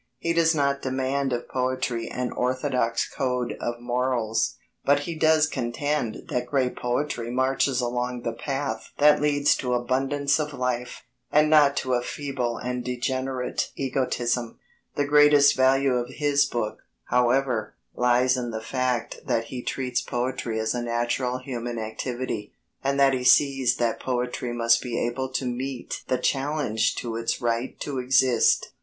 [0.17, 6.23] He does not demand of poetry an orthodox code of morals, but he does contend
[6.29, 11.77] that great poetry marches along the path that leads to abundance of life, and not
[11.77, 14.57] to a feeble and degenerate egotism.
[14.95, 16.79] The greatest value of his book,
[17.09, 22.99] however, lies in the fact that he treats poetry as a natural human activity, and
[22.99, 27.79] that he sees that poetry must be able to meet the challenge to its right
[27.81, 28.71] to exist.